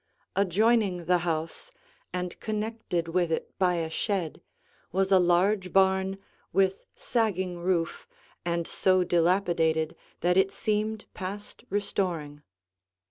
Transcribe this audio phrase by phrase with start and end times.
[0.35, 1.69] Adjoining the house,
[2.11, 4.41] and connected with it by a shed,
[4.91, 6.17] was a large barn
[6.51, 8.07] with sagging roof
[8.43, 12.41] and so dilapidated that it seemed past restoring.